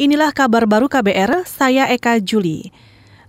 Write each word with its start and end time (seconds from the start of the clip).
Inilah 0.00 0.32
kabar 0.32 0.64
baru 0.64 0.88
KBR, 0.88 1.44
saya 1.44 1.84
Eka 1.92 2.24
Juli. 2.24 2.72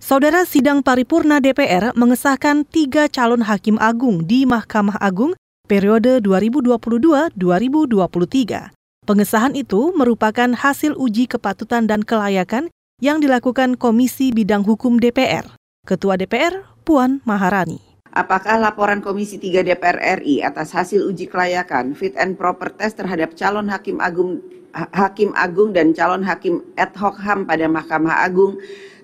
Saudara 0.00 0.48
Sidang 0.48 0.80
Paripurna 0.80 1.36
DPR 1.36 1.92
mengesahkan 1.92 2.64
tiga 2.64 3.12
calon 3.12 3.44
hakim 3.44 3.76
agung 3.76 4.24
di 4.24 4.48
Mahkamah 4.48 4.96
Agung 4.96 5.36
periode 5.68 6.24
2022-2023. 6.24 8.72
Pengesahan 9.04 9.52
itu 9.52 9.92
merupakan 9.92 10.48
hasil 10.56 10.96
uji 10.96 11.28
kepatutan 11.28 11.84
dan 11.84 12.08
kelayakan 12.08 12.72
yang 13.04 13.20
dilakukan 13.20 13.76
Komisi 13.76 14.32
Bidang 14.32 14.64
Hukum 14.64 14.96
DPR. 14.96 15.44
Ketua 15.84 16.16
DPR, 16.16 16.64
Puan 16.88 17.20
Maharani. 17.28 17.84
Apakah 18.16 18.56
laporan 18.56 19.04
Komisi 19.04 19.36
3 19.36 19.60
DPR 19.60 20.24
RI 20.24 20.40
atas 20.40 20.72
hasil 20.72 21.04
uji 21.04 21.28
kelayakan 21.28 21.92
fit 21.92 22.16
and 22.16 22.40
proper 22.40 22.72
test 22.72 22.96
terhadap 22.96 23.36
calon 23.36 23.68
hakim 23.68 24.00
agung 24.00 24.40
Hakim 24.72 25.36
Agung 25.36 25.76
dan 25.76 25.92
calon 25.92 26.24
hakim 26.24 26.64
ad 26.80 26.96
hoc 26.96 27.20
HAM 27.20 27.44
pada 27.44 27.68
Mahkamah 27.68 28.24
Agung 28.24 28.56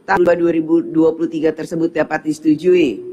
tahun 0.09 0.25
2023 0.25 0.97
tersebut 1.53 1.93
dapat 1.93 2.25
disetujui. 2.25 3.05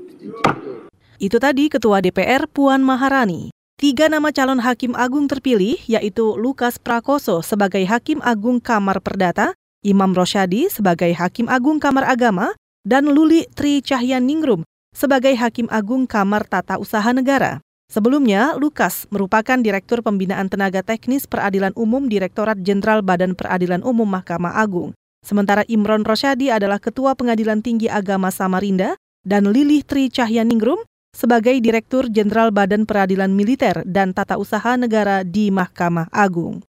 Itu 1.20 1.38
tadi 1.40 1.68
Ketua 1.68 1.99
DPR 1.99 2.48
Puan 2.48 2.80
Maharani. 2.80 3.52
Tiga 3.76 4.08
nama 4.08 4.32
calon 4.32 4.63
hakim 4.63 4.96
agung 4.96 5.27
terpilih 5.27 5.76
yaitu 5.84 6.40
Lukas 6.40 6.80
Prakoso 6.80 7.44
sebagai 7.44 7.84
Hakim 7.84 8.23
Agung 8.23 8.63
Kamar 8.63 9.04
Perdata, 9.04 9.52
Imam 9.84 10.16
Rosyadi 10.16 10.72
sebagai 10.72 11.12
Hakim 11.12 11.52
Agung 11.52 11.76
Kamar 11.84 12.08
Agama, 12.08 12.55
dan 12.88 13.12
Luli 13.12 13.44
Tri 13.52 13.84
Cahyaningrum 13.84 14.63
sebagai 14.96 15.35
Hakim 15.35 15.68
Agung 15.68 16.08
Kamar 16.08 16.48
Tata 16.48 16.80
Usaha 16.80 17.12
Negara. 17.12 17.65
Sebelumnya, 17.85 18.57
Lukas 18.57 19.05
merupakan 19.13 19.62
Direktur 19.62 20.02
Pembinaan 20.02 20.49
Tenaga 20.49 20.81
Teknis 20.81 21.30
Peradilan 21.30 21.71
Umum 21.77 22.09
Direktorat 22.09 22.57
Jenderal 22.66 23.05
Badan 23.05 23.38
Peradilan 23.38 23.85
Umum 23.85 24.09
Mahkamah 24.09 24.57
Agung. 24.57 24.98
Sementara 25.26 25.66
Imron 25.70 26.05
Rosyadi 26.05 26.53
adalah 26.53 26.77
Ketua 26.81 27.13
Pengadilan 27.13 27.62
Tinggi 27.62 27.90
Agama 27.90 28.29
Samarinda 28.29 28.98
dan 29.26 29.49
Lilih 29.49 29.82
Tri 29.82 30.10
Cahyaningrum 30.10 30.82
sebagai 31.15 31.57
Direktur 31.63 32.12
Jenderal 32.12 32.54
Badan 32.54 32.85
Peradilan 32.85 33.34
Militer 33.34 33.82
dan 33.88 34.12
Tata 34.13 34.38
Usaha 34.38 34.76
Negara 34.76 35.26
di 35.26 35.49
Mahkamah 35.49 36.12
Agung. 36.12 36.62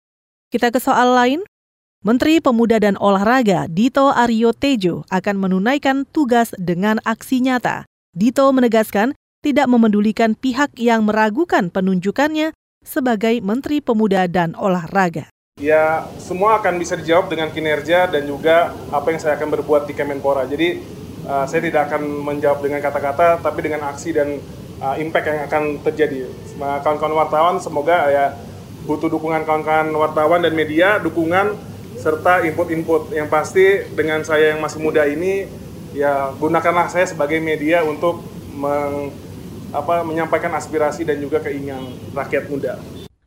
Kita 0.48 0.70
ke 0.70 0.78
soal 0.78 1.12
lain. 1.12 1.40
Menteri 2.06 2.38
Pemuda 2.38 2.78
dan 2.78 2.94
Olahraga 3.02 3.66
Dito 3.66 4.14
Aryo 4.14 4.54
Tejo 4.54 5.02
akan 5.10 5.36
menunaikan 5.42 6.06
tugas 6.06 6.54
dengan 6.54 7.02
aksi 7.02 7.42
nyata. 7.42 7.82
Dito 8.14 8.46
menegaskan 8.54 9.18
tidak 9.46 9.70
memedulikan 9.70 10.34
pihak 10.34 10.74
yang 10.74 11.06
meragukan 11.06 11.70
penunjukannya 11.70 12.50
sebagai 12.82 13.38
Menteri 13.38 13.78
Pemuda 13.78 14.26
dan 14.26 14.58
Olahraga. 14.58 15.30
Ya, 15.62 16.02
semua 16.18 16.58
akan 16.58 16.82
bisa 16.82 16.98
dijawab 16.98 17.30
dengan 17.30 17.54
kinerja 17.54 18.10
dan 18.10 18.26
juga 18.26 18.74
apa 18.90 19.14
yang 19.14 19.22
saya 19.22 19.38
akan 19.38 19.54
berbuat 19.54 19.86
di 19.86 19.94
Kemenpora. 19.94 20.50
Jadi, 20.50 20.82
uh, 21.30 21.46
saya 21.46 21.62
tidak 21.62 21.86
akan 21.86 22.26
menjawab 22.26 22.58
dengan 22.58 22.82
kata-kata, 22.82 23.38
tapi 23.38 23.70
dengan 23.70 23.86
aksi 23.86 24.10
dan 24.10 24.42
uh, 24.82 24.98
impact 24.98 25.26
yang 25.30 25.38
akan 25.46 25.62
terjadi. 25.86 26.26
Kawan-kawan 26.58 27.14
wartawan, 27.14 27.56
semoga 27.62 28.10
ya 28.10 28.34
butuh 28.82 29.06
dukungan 29.06 29.46
kawan-kawan 29.46 29.94
wartawan 29.94 30.42
dan 30.42 30.58
media, 30.58 30.98
dukungan 30.98 31.54
serta 31.94 32.42
input-input. 32.42 33.14
Yang 33.14 33.28
pasti 33.30 33.64
dengan 33.94 34.26
saya 34.26 34.52
yang 34.52 34.60
masih 34.60 34.82
muda 34.82 35.06
ini, 35.06 35.46
ya 35.94 36.34
gunakanlah 36.34 36.90
saya 36.90 37.06
sebagai 37.06 37.38
media 37.38 37.86
untuk 37.86 38.26
meng 38.52 39.25
apa 39.74 40.02
menyampaikan 40.06 40.52
aspirasi 40.54 41.02
dan 41.02 41.18
juga 41.18 41.42
keinginan 41.42 41.94
rakyat 42.14 42.46
muda. 42.50 42.78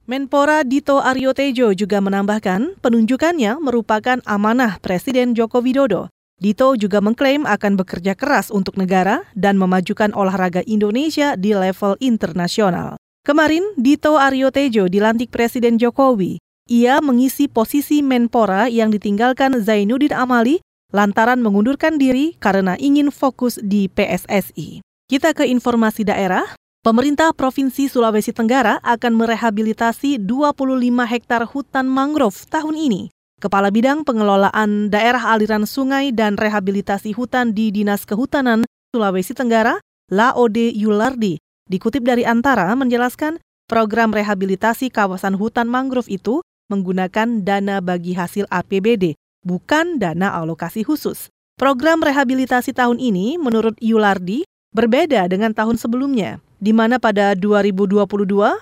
Menpora 0.09 0.65
Dito 0.65 0.97
Aryo 0.97 1.37
Tejo 1.37 1.69
juga 1.77 2.01
menambahkan 2.01 2.81
penunjukannya 2.81 3.61
merupakan 3.61 4.17
amanah 4.25 4.81
Presiden 4.81 5.37
Joko 5.37 5.61
Widodo. 5.61 6.09
Dito 6.39 6.73
juga 6.79 6.97
mengklaim 6.97 7.45
akan 7.45 7.77
bekerja 7.77 8.17
keras 8.17 8.49
untuk 8.49 8.79
negara 8.79 9.27
dan 9.37 9.59
memajukan 9.61 10.09
olahraga 10.17 10.65
Indonesia 10.65 11.37
di 11.37 11.53
level 11.53 11.99
internasional. 12.01 12.97
Kemarin, 13.21 13.61
Dito 13.77 14.17
Aryo 14.17 14.49
Tejo 14.49 14.89
dilantik 14.89 15.29
Presiden 15.29 15.77
Jokowi. 15.77 16.41
Ia 16.65 17.03
mengisi 17.05 17.45
posisi 17.45 18.01
Menpora 18.01 18.65
yang 18.65 18.89
ditinggalkan 18.89 19.61
Zainuddin 19.61 20.15
Amali 20.15 20.57
lantaran 20.89 21.37
mengundurkan 21.37 22.01
diri 22.01 22.33
karena 22.41 22.73
ingin 22.81 23.13
fokus 23.13 23.61
di 23.61 23.85
PSSI. 23.93 24.81
Kita 25.09 25.33
ke 25.33 25.41
informasi 25.41 26.05
daerah. 26.05 26.45
Pemerintah 26.85 27.33
Provinsi 27.33 27.89
Sulawesi 27.89 28.29
Tenggara 28.29 28.77
akan 28.85 29.17
merehabilitasi 29.17 30.21
25 30.21 30.69
hektar 31.09 31.49
hutan 31.49 31.89
mangrove 31.89 32.45
tahun 32.45 32.77
ini. 32.77 33.09
Kepala 33.41 33.73
Bidang 33.73 34.05
Pengelolaan 34.05 34.93
Daerah 34.93 35.33
Aliran 35.33 35.65
Sungai 35.65 36.13
dan 36.13 36.37
Rehabilitasi 36.37 37.17
Hutan 37.17 37.57
di 37.57 37.73
Dinas 37.73 38.05
Kehutanan 38.05 38.69
Sulawesi 38.93 39.33
Tenggara, 39.33 39.81
Laode 40.13 40.77
Yulardi, 40.77 41.41
dikutip 41.65 42.05
dari 42.05 42.21
Antara 42.21 42.69
menjelaskan 42.77 43.41
program 43.65 44.13
rehabilitasi 44.13 44.93
kawasan 44.93 45.33
hutan 45.41 45.65
mangrove 45.65 46.05
itu 46.05 46.45
menggunakan 46.69 47.41
dana 47.41 47.81
bagi 47.81 48.13
hasil 48.13 48.45
APBD, 48.45 49.17
bukan 49.41 49.97
dana 49.97 50.37
alokasi 50.37 50.85
khusus. 50.85 51.33
Program 51.57 51.97
rehabilitasi 51.97 52.77
tahun 52.77 53.01
ini, 53.01 53.41
menurut 53.41 53.73
Yulardi, 53.81 54.45
Berbeda 54.69 55.25
dengan 55.25 55.49
tahun 55.49 55.81
sebelumnya, 55.81 56.37
di 56.61 56.69
mana 56.77 57.01
pada 57.01 57.33
2022 57.33 58.05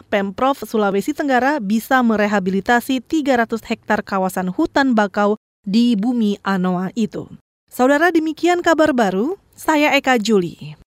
Pemprov 0.07 0.55
Sulawesi 0.63 1.11
Tenggara 1.11 1.59
bisa 1.59 1.99
merehabilitasi 1.99 3.03
300 3.03 3.59
hektar 3.67 3.99
kawasan 4.07 4.47
hutan 4.47 4.95
bakau 4.95 5.35
di 5.67 5.99
bumi 5.99 6.39
Anoa 6.47 6.95
itu. 6.95 7.27
Saudara 7.67 8.15
demikian 8.15 8.63
kabar 8.63 8.95
baru, 8.95 9.35
saya 9.51 9.91
Eka 9.99 10.15
Juli. 10.15 10.79